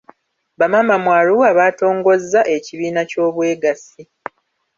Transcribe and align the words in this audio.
Bamaama 0.59 0.95
mu 1.03 1.09
Arua 1.19 1.49
baatongozza 1.57 2.41
ekibiina 2.55 3.01
ky'obwegassi. 3.09 4.01